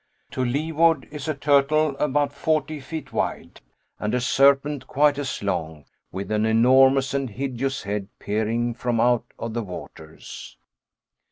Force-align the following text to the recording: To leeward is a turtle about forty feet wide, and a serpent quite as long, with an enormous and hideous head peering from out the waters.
To 0.31 0.43
leeward 0.43 1.07
is 1.11 1.27
a 1.27 1.35
turtle 1.35 1.95
about 1.97 2.33
forty 2.33 2.79
feet 2.79 3.13
wide, 3.13 3.61
and 3.99 4.15
a 4.15 4.19
serpent 4.19 4.87
quite 4.87 5.19
as 5.19 5.43
long, 5.43 5.85
with 6.11 6.31
an 6.31 6.43
enormous 6.43 7.13
and 7.13 7.29
hideous 7.29 7.83
head 7.83 8.07
peering 8.17 8.73
from 8.73 8.99
out 8.99 9.25
the 9.37 9.61
waters. 9.61 10.57